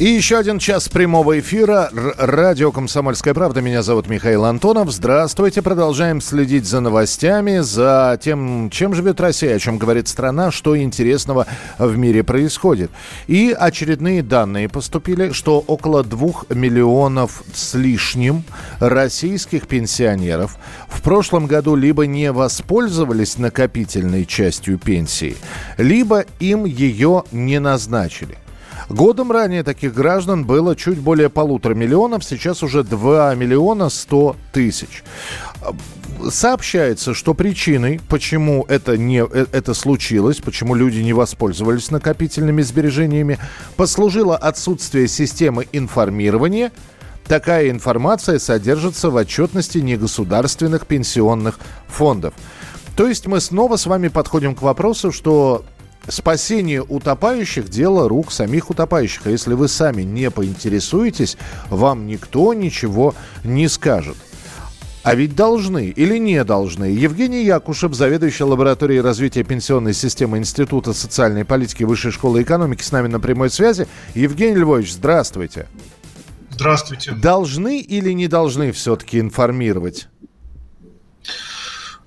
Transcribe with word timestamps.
И 0.00 0.06
еще 0.06 0.38
один 0.38 0.58
час 0.58 0.88
прямого 0.88 1.38
эфира. 1.38 1.88
Р- 1.92 2.14
Радио 2.18 2.72
«Комсомольская 2.72 3.34
правда». 3.34 3.60
Меня 3.60 3.82
зовут 3.84 4.08
Михаил 4.08 4.44
Антонов. 4.46 4.90
Здравствуйте. 4.90 5.62
Продолжаем 5.62 6.20
следить 6.20 6.66
за 6.66 6.80
новостями, 6.80 7.58
за 7.58 8.18
тем, 8.20 8.68
чем 8.70 8.94
живет 8.94 9.20
Россия, 9.20 9.54
о 9.54 9.58
чем 9.60 9.78
говорит 9.78 10.08
страна, 10.08 10.50
что 10.50 10.76
интересного 10.76 11.46
в 11.78 11.96
мире 11.96 12.24
происходит. 12.24 12.90
И 13.28 13.54
очередные 13.56 14.24
данные 14.24 14.68
поступили, 14.68 15.30
что 15.30 15.60
около 15.60 16.02
двух 16.02 16.46
миллионов 16.50 17.44
с 17.54 17.74
лишним 17.74 18.42
российских 18.80 19.68
пенсионеров 19.68 20.56
в 20.88 21.00
прошлом 21.02 21.46
году 21.46 21.76
либо 21.76 22.06
не 22.06 22.32
воспользовались 22.32 23.38
накопительной 23.38 24.26
частью 24.26 24.78
пенсии, 24.78 25.36
либо 25.76 26.24
им 26.40 26.64
ее 26.64 27.22
не 27.30 27.60
назначили. 27.60 28.36
Годом 28.88 29.32
ранее 29.32 29.62
таких 29.62 29.94
граждан 29.94 30.44
было 30.44 30.76
чуть 30.76 30.98
более 30.98 31.28
полутора 31.28 31.74
миллионов, 31.74 32.24
сейчас 32.24 32.62
уже 32.62 32.82
2 32.82 33.34
миллиона 33.34 33.88
100 33.88 34.36
тысяч. 34.52 35.02
Сообщается, 36.30 37.14
что 37.14 37.34
причиной, 37.34 38.00
почему 38.08 38.64
это, 38.68 38.96
не, 38.96 39.24
э, 39.24 39.46
это 39.52 39.74
случилось, 39.74 40.38
почему 40.38 40.74
люди 40.74 40.98
не 40.98 41.12
воспользовались 41.12 41.90
накопительными 41.90 42.62
сбережениями, 42.62 43.38
послужило 43.76 44.36
отсутствие 44.36 45.08
системы 45.08 45.66
информирования. 45.72 46.70
Такая 47.26 47.70
информация 47.70 48.38
содержится 48.38 49.10
в 49.10 49.16
отчетности 49.16 49.78
негосударственных 49.78 50.86
пенсионных 50.86 51.58
фондов. 51.88 52.34
То 52.96 53.08
есть 53.08 53.26
мы 53.26 53.40
снова 53.40 53.76
с 53.76 53.86
вами 53.86 54.08
подходим 54.08 54.54
к 54.54 54.62
вопросу, 54.62 55.12
что 55.12 55.64
Спасение 56.08 56.82
утопающих– 56.82 57.68
дело 57.70 58.08
рук 58.08 58.32
самих 58.32 58.70
утопающих. 58.70 59.22
А 59.26 59.30
если 59.30 59.54
вы 59.54 59.68
сами 59.68 60.02
не 60.02 60.30
поинтересуетесь, 60.30 61.36
вам 61.70 62.06
никто 62.06 62.54
ничего 62.54 63.14
не 63.44 63.68
скажет. 63.68 64.16
А 65.04 65.14
ведь 65.14 65.34
должны 65.34 65.88
или 65.88 66.16
не 66.16 66.44
должны. 66.44 66.84
Евгений 66.84 67.44
Якушев, 67.44 67.94
заведующий 67.94 68.44
лабораторией 68.44 69.00
развития 69.00 69.42
пенсионной 69.42 69.94
системы 69.94 70.38
Института 70.38 70.92
социальной 70.92 71.44
политики 71.44 71.82
Высшей 71.82 72.12
школы 72.12 72.42
экономики, 72.42 72.82
с 72.82 72.92
нами 72.92 73.08
на 73.08 73.18
прямой 73.18 73.50
связи. 73.50 73.88
Евгений 74.14 74.56
Львович, 74.56 74.92
здравствуйте. 74.92 75.66
Здравствуйте. 76.50 77.12
Должны 77.12 77.80
или 77.80 78.12
не 78.12 78.28
должны 78.28 78.70
все-таки 78.70 79.18
информировать? 79.18 80.08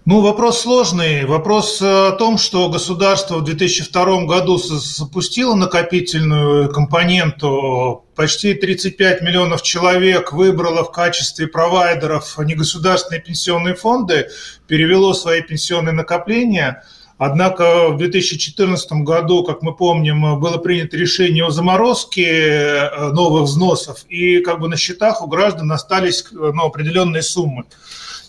Ну, 0.08 0.22
вопрос 0.22 0.62
сложный. 0.62 1.26
Вопрос 1.26 1.82
э, 1.82 1.86
о 1.86 2.12
том, 2.12 2.38
что 2.38 2.70
государство 2.70 3.38
в 3.38 3.44
2002 3.44 4.26
году 4.26 4.58
запустило 4.60 5.56
накопительную 5.56 6.70
компоненту. 6.72 8.06
Почти 8.16 8.54
35 8.54 9.24
миллионов 9.24 9.64
человек 9.64 10.32
выбрало 10.32 10.84
в 10.84 10.92
качестве 10.92 11.48
провайдеров 11.48 12.38
негосударственные 12.38 13.20
пенсионные 13.20 13.74
фонды, 13.74 14.28
перевело 14.68 15.14
свои 15.14 15.42
пенсионные 15.42 15.94
накопления. 15.94 16.84
Однако 17.18 17.90
в 17.90 17.98
2014 17.98 18.92
году, 19.02 19.44
как 19.44 19.64
мы 19.64 19.76
помним, 19.76 20.40
было 20.40 20.58
принято 20.60 20.98
решение 20.98 21.46
о 21.46 21.50
заморозке 21.50 22.28
э, 22.28 23.10
новых 23.10 23.46
взносов, 23.46 24.06
и 24.08 24.38
как 24.42 24.60
бы 24.60 24.68
на 24.68 24.78
счетах 24.78 25.24
у 25.24 25.28
граждан 25.28 25.72
остались 25.72 26.26
э, 26.32 26.52
ну, 26.54 26.66
определенные 26.66 27.24
суммы. 27.24 27.64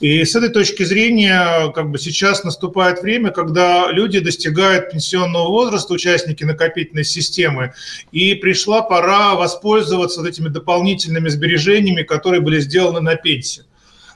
И 0.00 0.24
с 0.24 0.36
этой 0.36 0.50
точки 0.50 0.82
зрения, 0.82 1.72
как 1.72 1.90
бы 1.90 1.98
сейчас 1.98 2.44
наступает 2.44 3.00
время, 3.00 3.30
когда 3.30 3.90
люди 3.90 4.18
достигают 4.18 4.90
пенсионного 4.90 5.48
возраста, 5.48 5.94
участники 5.94 6.44
накопительной 6.44 7.04
системы, 7.04 7.72
и 8.12 8.34
пришла 8.34 8.82
пора 8.82 9.34
воспользоваться 9.34 10.20
вот 10.20 10.28
этими 10.28 10.48
дополнительными 10.48 11.28
сбережениями, 11.30 12.02
которые 12.02 12.42
были 12.42 12.60
сделаны 12.60 13.00
на 13.00 13.16
пенсии. 13.16 13.64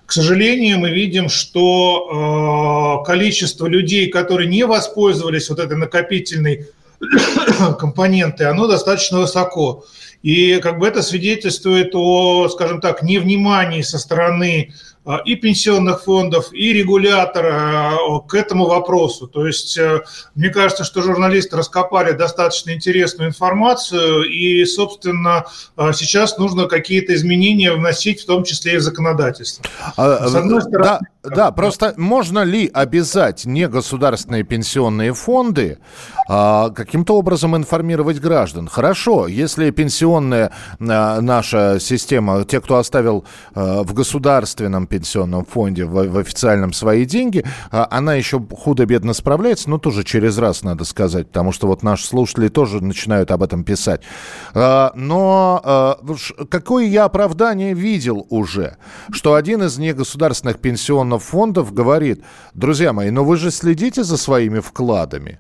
К 0.04 0.12
сожалению, 0.12 0.80
мы 0.80 0.91
видим, 0.91 1.28
что 1.28 3.00
э, 3.02 3.06
количество 3.06 3.66
людей, 3.66 4.08
которые 4.08 4.48
не 4.48 4.66
воспользовались 4.66 5.48
вот 5.48 5.60
этой 5.60 5.76
накопительной 5.76 6.66
компонентой, 7.78 8.48
оно 8.48 8.66
достаточно 8.66 9.20
высоко. 9.20 9.84
И 10.22 10.58
как 10.60 10.78
бы 10.78 10.86
это 10.86 11.03
свидетельствует 11.03 11.91
о, 11.94 12.48
скажем 12.48 12.81
так, 12.81 13.03
невнимании 13.03 13.82
со 13.82 13.98
стороны 13.98 14.72
а, 15.03 15.16
и 15.25 15.34
пенсионных 15.34 16.04
фондов, 16.04 16.53
и 16.53 16.75
регулятора 16.75 17.94
а, 17.94 18.20
к 18.20 18.34
этому 18.34 18.66
вопросу. 18.66 19.26
То 19.26 19.47
есть, 19.47 19.78
э, 19.78 20.03
мне 20.34 20.50
кажется, 20.50 20.84
что 20.84 21.00
журналисты 21.00 21.56
раскопали 21.56 22.12
достаточно 22.12 22.72
интересную 22.72 23.30
информацию, 23.30 24.25
и, 24.25 24.62
собственно, 24.66 25.47
а, 25.75 25.94
сейчас 25.94 26.36
нужно 26.36 26.66
какие-то 26.66 27.14
изменения 27.14 27.72
вносить, 27.72 28.20
в 28.20 28.26
том 28.26 28.44
числе 28.44 28.75
и 28.75 28.76
в 28.76 28.82
законодательство. 28.82 29.64
А, 29.97 30.28
С 30.28 30.34
одной 30.34 30.60
да, 30.60 30.69
стороны- 30.69 31.00
да, 31.22 31.50
просто 31.50 31.94
можно 31.97 32.44
ли 32.44 32.70
обязать 32.72 33.47
негосударственные 33.47 34.42
пенсионные 34.42 35.14
фонды 35.14 35.78
а, 36.28 36.70
каким-то 36.70 37.16
образом 37.16 37.56
информировать 37.56 38.20
граждан? 38.20 38.69
Хорошо, 38.69 39.28
если 39.28 39.70
пенсионная 40.10 40.50
а, 40.81 41.21
наша 41.21 41.78
система, 41.81 42.44
те, 42.44 42.60
кто 42.60 42.76
оставил 42.76 43.25
а, 43.54 43.82
в 43.82 43.94
государственном 43.94 44.87
пенсионном 44.87 45.44
фонде, 45.44 45.84
в, 45.84 46.19
официальном 46.19 46.72
свои 46.72 47.04
деньги, 47.04 47.44
а, 47.71 47.87
она 47.91 48.15
еще 48.15 48.41
худо-бедно 48.41 49.12
справляется, 49.12 49.71
но 49.71 49.78
тоже 49.78 50.03
через 50.04 50.38
раз 50.38 50.62
надо 50.62 50.84
сказать, 50.84 51.28
потому 51.28 51.53
что 51.53 51.66
вот 51.69 51.82
наши 51.82 52.06
слушатели 52.06 52.48
тоже 52.48 52.82
начинают 52.82 53.31
об 53.31 53.43
этом 53.43 53.65
писать. 53.65 54.03
Но 54.54 55.98
какое 56.50 56.87
я 56.87 57.04
оправдание 57.04 57.75
видел 57.75 58.27
уже, 58.31 58.77
что 59.10 59.34
один 59.34 59.62
из 59.62 59.78
негосударственных 59.78 60.59
пенсионных 60.59 61.22
фондов 61.22 61.72
говорит, 61.72 62.22
друзья 62.54 62.92
мои, 62.92 63.10
но 63.10 63.25
вы 63.25 63.37
же 63.37 63.50
следите 63.50 64.03
за 64.03 64.16
своими 64.16 64.60
вкладами. 64.60 65.38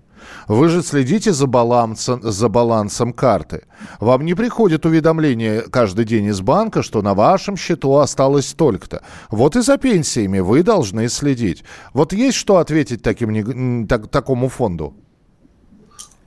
Вы 0.48 0.68
же 0.68 0.82
следите 0.82 1.32
за 1.32 1.46
балансом, 1.46 2.20
за 2.22 2.48
балансом 2.48 3.12
карты. 3.12 3.62
Вам 4.00 4.24
не 4.24 4.34
приходит 4.34 4.86
уведомление 4.86 5.62
каждый 5.62 6.04
день 6.04 6.26
из 6.26 6.40
банка, 6.40 6.82
что 6.82 7.02
на 7.02 7.14
вашем 7.14 7.56
счету 7.56 7.96
осталось 7.96 8.48
столько-то. 8.48 9.02
Вот 9.30 9.56
и 9.56 9.62
за 9.62 9.78
пенсиями 9.78 10.40
вы 10.40 10.62
должны 10.62 11.08
следить. 11.08 11.64
Вот 11.92 12.12
есть 12.12 12.36
что 12.36 12.56
ответить 12.56 13.02
таким, 13.02 13.86
так- 13.86 14.08
такому 14.08 14.48
фонду? 14.48 14.94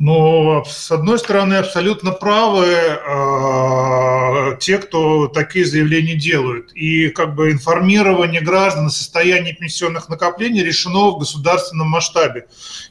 Но, 0.06 0.66
с 0.66 0.91
одной 0.91 1.18
стороны, 1.18 1.53
абсолютно 1.53 2.12
правы 2.12 2.66
э, 2.66 4.58
те, 4.59 4.78
кто 4.78 5.30
такие 5.30 5.66
заявления 5.66 6.16
делают. 6.16 6.74
И 6.74 7.08
как 7.08 7.36
бы 7.36 7.52
информирование 7.52 8.42
граждан 8.42 8.88
о 8.88 8.90
состоянии 8.90 9.53
пенсионных 9.53 10.09
накоплений 10.09 10.62
решено 10.62 11.12
в 11.12 11.19
государственном 11.19 11.88
масштабе. 11.88 12.47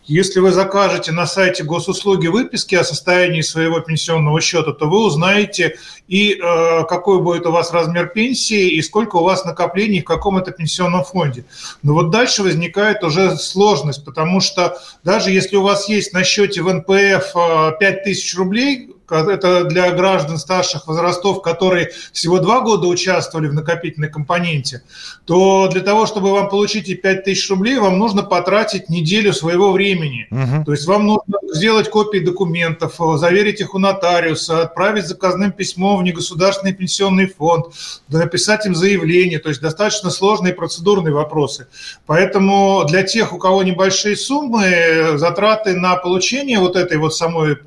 Если 0.06 0.40
вы 0.40 0.52
закажете 0.52 1.12
на 1.12 1.26
сайте 1.26 1.64
госуслуги 1.64 2.28
выписки 2.28 2.76
о 2.76 2.82
состоянии 2.82 3.42
своего 3.42 3.80
пенсионного 3.80 4.40
счета, 4.40 4.72
то 4.72 4.88
вы 4.88 5.04
узнаете 5.04 5.76
и 6.08 6.32
э, 6.32 6.84
какой 6.88 7.20
будет 7.20 7.44
у 7.44 7.52
вас 7.52 7.74
размер 7.74 8.06
пенсии, 8.08 8.70
и 8.70 8.80
сколько 8.80 9.16
у 9.16 9.24
вас 9.24 9.44
накоплений 9.44 10.00
в 10.00 10.06
каком 10.06 10.38
это 10.38 10.50
пенсионном 10.50 11.04
фонде. 11.04 11.44
Но 11.82 11.92
вот 11.92 12.08
дальше 12.08 12.42
возникает 12.42 13.04
уже 13.04 13.36
сложность, 13.36 14.02
потому 14.02 14.40
что 14.40 14.78
даже 15.04 15.30
если 15.30 15.56
у 15.56 15.62
вас 15.62 15.90
есть 15.90 16.14
на 16.14 16.24
счете 16.24 16.62
в 16.62 16.72
НПФ 16.72 17.01
э, 17.02 17.72
5000 17.80 18.34
рублей, 18.34 18.90
это 19.12 19.64
для 19.64 19.90
граждан 19.92 20.38
старших 20.38 20.86
возрастов, 20.86 21.42
которые 21.42 21.90
всего 22.12 22.38
два 22.38 22.60
года 22.60 22.86
участвовали 22.86 23.48
в 23.48 23.54
накопительной 23.54 24.08
компоненте, 24.08 24.82
то 25.24 25.68
для 25.68 25.80
того, 25.80 26.06
чтобы 26.06 26.32
вам 26.32 26.48
получить 26.48 26.88
эти 26.88 26.94
5000 26.94 27.50
рублей, 27.50 27.78
вам 27.78 27.98
нужно 27.98 28.22
потратить 28.22 28.88
неделю 28.88 29.32
своего 29.32 29.72
времени. 29.72 30.26
Мгм. 30.30 30.64
То 30.64 30.72
есть 30.72 30.86
вам 30.86 31.06
нужно 31.06 31.38
сделать 31.52 31.90
копии 31.90 32.18
документов, 32.18 33.00
э, 33.00 33.16
заверить 33.18 33.60
их 33.60 33.74
у 33.74 33.78
нотариуса, 33.78 34.62
отправить 34.62 35.06
заказным 35.06 35.52
письмом 35.52 36.00
в 36.00 36.02
негосударственный 36.02 36.72
пенсионный 36.72 37.26
фонд, 37.26 37.66
написать 38.08 38.66
им 38.66 38.74
заявление. 38.74 39.38
То 39.38 39.48
есть 39.48 39.60
достаточно 39.60 40.10
сложные 40.10 40.54
процедурные 40.54 41.14
вопросы. 41.14 41.66
Поэтому 42.06 42.84
для 42.88 43.02
тех, 43.02 43.32
у 43.32 43.38
кого 43.38 43.62
небольшие 43.62 44.16
суммы, 44.16 44.64
э, 44.64 45.18
затраты 45.18 45.74
на 45.76 45.96
получение 45.96 46.58
вот 46.58 46.76
этой 46.76 46.96
вот 46.96 47.14
самой 47.14 47.58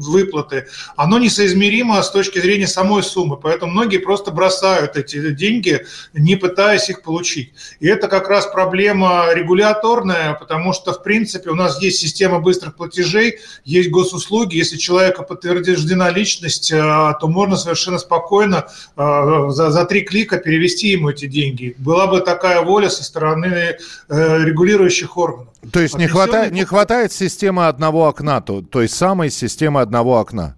выплаты, 0.00 0.66
оно 0.96 1.18
несоизмеримо 1.18 2.02
с 2.02 2.10
точки 2.10 2.38
зрения 2.38 2.66
самой 2.66 3.02
суммы. 3.02 3.36
Поэтому 3.36 3.72
многие 3.72 3.98
просто 3.98 4.30
бросают 4.30 4.96
эти 4.96 5.30
деньги, 5.30 5.86
не 6.12 6.36
пытаясь 6.36 6.88
их 6.90 7.02
получить. 7.02 7.52
И 7.80 7.86
это 7.86 8.08
как 8.08 8.28
раз 8.28 8.46
проблема 8.46 9.26
регуляторная, 9.32 10.34
потому 10.34 10.72
что, 10.72 10.92
в 10.92 11.02
принципе, 11.02 11.50
у 11.50 11.54
нас 11.54 11.80
есть 11.80 11.98
система 11.98 12.40
быстрых 12.40 12.76
платежей, 12.76 13.38
есть 13.64 13.90
госуслуги. 13.90 14.56
Если 14.56 14.76
человека 14.76 15.22
подтверждена 15.22 16.10
личность, 16.10 16.70
э, 16.72 16.76
то 16.76 17.28
можно 17.28 17.56
совершенно 17.56 17.98
спокойно 17.98 18.66
э, 18.96 19.46
за, 19.48 19.70
за 19.70 19.84
три 19.84 20.02
клика 20.02 20.38
перевести 20.38 20.88
ему 20.88 21.10
эти 21.10 21.26
деньги. 21.26 21.74
Была 21.78 22.06
бы 22.06 22.20
такая 22.20 22.62
воля 22.62 22.90
со 22.90 23.04
стороны 23.04 23.76
э, 24.08 24.44
регулирующих 24.44 25.16
органов. 25.16 25.48
То 25.72 25.80
есть 25.80 25.98
не 25.98 26.06
хватает, 26.06 26.52
не 26.52 26.64
хватает 26.64 27.12
системы 27.12 27.66
одного 27.66 28.06
окна, 28.06 28.40
то, 28.40 28.62
то 28.62 28.82
есть 28.82 28.94
самой 28.94 29.30
системы 29.30 29.80
одного 29.86 30.18
окна? 30.18 30.56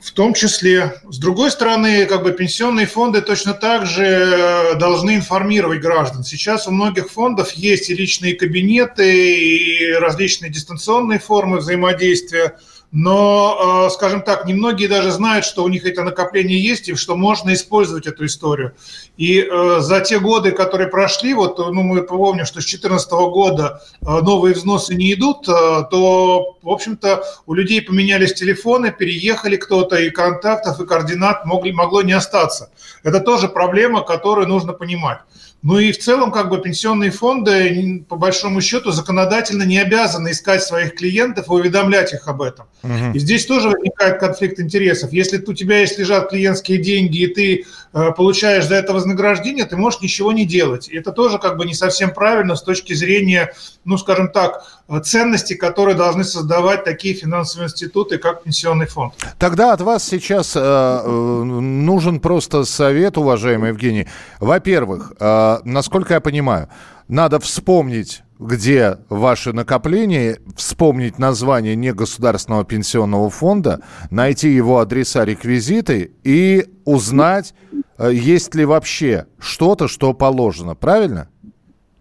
В 0.00 0.10
том 0.10 0.34
числе. 0.34 0.94
С 1.08 1.18
другой 1.18 1.52
стороны, 1.52 2.06
как 2.06 2.24
бы 2.24 2.32
пенсионные 2.32 2.86
фонды 2.86 3.22
точно 3.22 3.54
так 3.54 3.86
же 3.86 4.04
э, 4.04 4.74
должны 4.74 5.14
информировать 5.14 5.80
граждан. 5.80 6.24
Сейчас 6.24 6.66
у 6.66 6.72
многих 6.72 7.08
фондов 7.08 7.52
есть 7.52 7.88
и 7.88 7.94
личные 7.94 8.34
кабинеты, 8.34 9.36
и 9.36 9.92
различные 9.92 10.50
дистанционные 10.50 11.20
формы 11.20 11.58
взаимодействия– 11.58 12.58
но, 12.92 13.86
э, 13.86 13.90
скажем 13.90 14.20
так, 14.20 14.44
немногие 14.44 14.86
даже 14.86 15.10
знают, 15.10 15.46
что 15.46 15.64
у 15.64 15.68
них 15.68 15.86
это 15.86 16.04
накопление 16.04 16.62
есть 16.62 16.90
и 16.90 16.94
что 16.94 17.16
можно 17.16 17.54
использовать 17.54 18.06
эту 18.06 18.26
историю. 18.26 18.74
И 19.16 19.40
э, 19.40 19.78
за 19.80 20.00
те 20.00 20.18
годы, 20.18 20.52
которые 20.52 20.88
прошли, 20.88 21.32
вот 21.32 21.58
ну, 21.58 21.82
мы 21.82 22.02
помним, 22.02 22.44
что 22.44 22.60
с 22.60 22.64
2014 22.64 23.10
года 23.10 23.82
э, 24.02 24.04
новые 24.04 24.54
взносы 24.54 24.94
не 24.94 25.14
идут, 25.14 25.46
то, 25.46 26.58
в 26.62 26.68
общем-то, 26.68 27.24
у 27.46 27.54
людей 27.54 27.80
поменялись 27.80 28.34
телефоны, 28.34 28.92
переехали 28.92 29.56
кто-то, 29.56 29.96
и 29.96 30.10
контактов, 30.10 30.78
и 30.78 30.86
координат 30.86 31.46
могли, 31.46 31.72
могло 31.72 32.02
не 32.02 32.12
остаться. 32.12 32.70
Это 33.02 33.20
тоже 33.20 33.48
проблема, 33.48 34.02
которую 34.02 34.48
нужно 34.48 34.74
понимать. 34.74 35.20
Ну 35.62 35.78
и 35.78 35.92
в 35.92 35.98
целом, 35.98 36.32
как 36.32 36.48
бы 36.48 36.60
пенсионные 36.60 37.12
фонды, 37.12 38.04
по 38.08 38.16
большому 38.16 38.60
счету, 38.60 38.90
законодательно 38.90 39.62
не 39.62 39.78
обязаны 39.78 40.32
искать 40.32 40.64
своих 40.64 40.96
клиентов 40.96 41.46
и 41.46 41.52
уведомлять 41.52 42.12
их 42.12 42.26
об 42.26 42.42
этом. 42.42 42.66
Угу. 42.82 43.14
И 43.14 43.18
здесь 43.18 43.46
тоже 43.46 43.68
возникает 43.68 44.18
конфликт 44.18 44.58
интересов. 44.58 45.12
Если 45.12 45.38
у 45.38 45.52
тебя 45.52 45.80
есть 45.80 45.98
лежат 45.98 46.30
клиентские 46.30 46.78
деньги, 46.78 47.18
и 47.18 47.26
ты 47.28 47.64
э, 47.92 48.12
получаешь 48.16 48.66
за 48.66 48.74
это 48.74 48.92
вознаграждение, 48.92 49.64
ты 49.64 49.76
можешь 49.76 50.00
ничего 50.00 50.32
не 50.32 50.44
делать. 50.44 50.88
И 50.88 50.96
это 50.96 51.12
тоже 51.12 51.38
как 51.38 51.56
бы 51.56 51.64
не 51.64 51.74
совсем 51.74 52.12
правильно 52.12 52.56
с 52.56 52.62
точки 52.62 52.92
зрения, 52.92 53.52
ну, 53.84 53.96
скажем 53.98 54.30
так, 54.30 54.64
э, 54.88 55.00
ценностей, 55.00 55.54
которые 55.54 55.94
должны 55.94 56.24
создавать 56.24 56.84
такие 56.84 57.14
финансовые 57.14 57.66
институты, 57.66 58.18
как 58.18 58.42
пенсионный 58.42 58.86
фонд. 58.86 59.14
Тогда 59.38 59.72
от 59.72 59.80
вас 59.80 60.04
сейчас 60.04 60.56
э, 60.56 60.60
э 60.60 61.42
нужен 61.42 62.20
просто 62.20 62.64
совет, 62.64 63.16
уважаемый 63.16 63.68
Евгений. 63.68 64.06
Во-первых, 64.40 65.12
э, 65.20 65.58
насколько 65.64 66.14
я 66.14 66.20
понимаю, 66.20 66.68
надо 67.12 67.38
вспомнить, 67.40 68.22
где 68.38 68.96
ваши 69.10 69.52
накопления, 69.52 70.38
вспомнить 70.56 71.18
название 71.18 71.76
негосударственного 71.76 72.64
пенсионного 72.64 73.28
фонда, 73.28 73.82
найти 74.10 74.48
его 74.48 74.78
адреса, 74.78 75.26
реквизиты 75.26 76.12
и 76.24 76.66
узнать, 76.86 77.52
э, 77.98 78.12
есть 78.14 78.54
ли 78.54 78.64
вообще 78.64 79.26
что-то, 79.38 79.88
что 79.88 80.14
положено. 80.14 80.74
Правильно? 80.74 81.28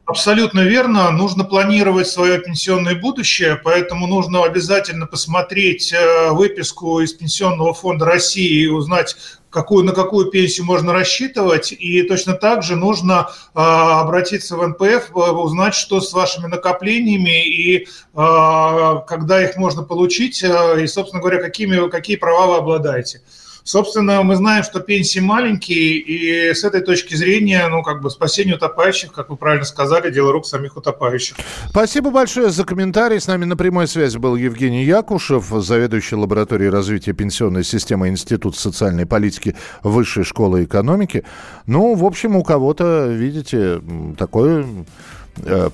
Абсолютно 0.06 0.62
верно. 0.62 1.12
Нужно 1.12 1.44
планировать 1.44 2.08
свое 2.08 2.40
пенсионное 2.40 2.96
будущее, 2.96 3.60
поэтому 3.62 4.08
нужно 4.08 4.46
обязательно 4.46 5.08
посмотреть 5.08 5.92
э, 5.92 6.32
выписку 6.32 7.02
из 7.02 7.12
Пенсионного 7.12 7.74
фонда 7.74 8.06
России 8.06 8.64
и 8.64 8.68
узнать, 8.68 9.18
какую, 9.52 9.84
на 9.86 9.92
какую 9.92 10.32
пенсию 10.32 10.66
можно 10.66 10.94
рассчитывать. 10.94 11.72
И 11.72 12.02
точно 12.04 12.34
так 12.34 12.64
же 12.64 12.76
нужно 12.76 13.30
э, 13.30 13.60
обратиться 13.60 14.58
в 14.58 14.68
НПФ, 14.68 15.12
э, 15.12 15.14
узнать, 15.14 15.76
что 15.76 16.02
с 16.02 16.14
вашими 16.14 16.48
накоплениями 16.48 17.46
и 17.46 17.86
э, 17.86 17.86
когда 18.14 19.44
их 19.44 19.58
можно 19.58 19.84
получить, 19.84 20.42
э, 20.42 20.84
и, 20.84 20.88
собственно 20.88 21.22
говоря, 21.22 21.42
какими, 21.42 21.90
какие 21.90 22.16
права 22.16 22.54
вы 22.54 22.58
обладаете. 22.58 23.22
Собственно, 23.64 24.24
мы 24.24 24.36
знаем, 24.36 24.64
что 24.64 24.80
пенсии 24.80 25.20
маленькие, 25.20 25.98
и 25.98 26.54
с 26.54 26.64
этой 26.64 26.82
точки 26.82 27.16
зрения, 27.16 27.68
ну, 27.68 27.84
как 27.84 28.02
бы 28.02 28.10
спасение 28.10 28.56
утопающих, 28.56 29.12
как 29.12 29.30
вы 29.30 29.38
правильно 29.38 29.66
сказали, 29.66 30.12
дело 30.12 30.32
рук 30.32 30.46
самих 30.46 30.78
утопающих. 30.78 31.38
Спасибо 31.70 32.12
большое 32.12 32.50
за 32.50 32.64
комментарий. 32.64 33.20
С 33.20 33.28
нами 33.28 33.46
на 33.46 33.56
прямой 33.56 33.88
связи 33.88 34.18
был 34.18 34.36
Евгений 34.36 34.84
Якушев, 34.84 35.46
заведующий 35.50 36.16
лабораторией 36.16 36.72
развития 36.72 37.14
пенсионной 37.14 37.64
системы 37.64 38.10
Института 38.10 38.60
социальной 38.60 39.06
политики 39.06 39.56
Высшей 39.84 40.24
школы 40.24 40.64
экономики. 40.64 41.24
Ну, 41.66 41.94
в 41.96 42.06
общем, 42.06 42.36
у 42.36 42.44
кого-то, 42.44 43.08
видите, 43.08 43.82
такое 44.18 44.66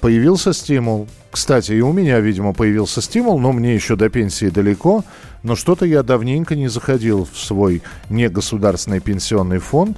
появился 0.01 0.53
стимул. 0.53 1.07
Кстати, 1.31 1.73
и 1.73 1.81
у 1.81 1.91
меня, 1.91 2.19
видимо, 2.19 2.53
появился 2.53 3.01
стимул, 3.01 3.39
но 3.39 3.51
мне 3.51 3.75
еще 3.75 3.95
до 3.95 4.09
пенсии 4.09 4.49
далеко. 4.49 5.03
Но 5.43 5.55
что-то 5.55 5.85
я 5.85 6.03
давненько 6.03 6.55
не 6.55 6.67
заходил 6.67 7.27
в 7.31 7.37
свой 7.37 7.81
негосударственный 8.09 8.99
пенсионный 8.99 9.59
фонд. 9.59 9.97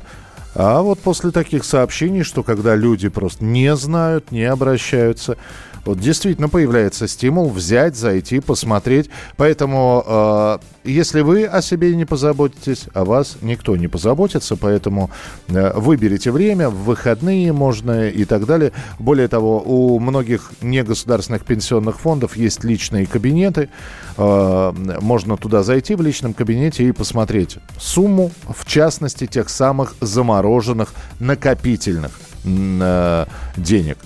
А 0.56 0.81
вот 0.81 1.00
после 1.00 1.31
таких 1.31 1.63
сообщений, 1.63 2.23
что 2.23 2.44
когда 2.44 2.75
люди 2.75 3.07
просто 3.07 3.45
не 3.45 3.75
знают, 3.75 4.31
не 4.31 4.44
обращаются, 4.44 5.38
вот 5.86 6.00
действительно 6.00 6.50
появляется 6.50 7.08
стимул 7.08 7.50
взять, 7.50 7.96
зайти, 7.96 8.40
посмотреть. 8.40 9.10
Поэтому, 9.38 10.04
э, 10.06 10.58
если 10.84 11.22
вы 11.22 11.46
о 11.46 11.62
себе 11.62 11.96
не 11.96 12.06
позаботитесь, 12.06 12.86
о 12.94 13.06
вас 13.06 13.38
никто 13.42 13.76
не 13.76 13.88
позаботится. 13.88 14.56
Поэтому 14.56 15.10
э, 15.48 15.74
выберите 15.76 16.31
время, 16.31 16.70
в 16.70 16.84
выходные 16.84 17.54
можно 17.54 18.08
и 18.08 18.26
так 18.26 18.46
далее. 18.46 18.72
Более 19.00 19.28
того, 19.28 19.62
у 19.66 20.00
многих 20.00 20.52
негосударственных 20.62 21.46
пенсионных 21.46 22.00
фондов 22.00 22.36
есть 22.36 22.64
личные 22.64 23.06
кабинеты. 23.06 23.70
Э, 24.18 24.74
можно 25.02 25.38
туда 25.38 25.64
зайти 25.64 25.96
в 25.96 26.02
личном 26.02 26.34
кабинете 26.34 26.84
и 26.84 26.92
посмотреть 26.92 27.58
сумму, 27.78 28.31
в 28.48 28.66
частности, 28.66 29.28
тех 29.28 29.50
самых 29.50 29.96
замороженных 30.02 30.94
накопительных 31.20 32.20
э, 32.46 33.26
денег 33.58 33.98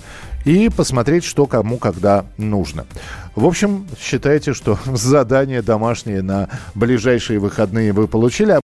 и 0.44 0.68
посмотреть, 0.68 1.24
что 1.24 1.46
кому 1.46 1.78
когда 1.78 2.26
нужно. 2.36 2.86
В 3.34 3.46
общем, 3.46 3.86
считайте, 3.98 4.52
что 4.52 4.78
задание 4.86 5.62
домашнее 5.62 6.22
на 6.22 6.48
ближайшие 6.74 7.38
выходные 7.38 7.92
вы 7.92 8.08
получили. 8.08 8.63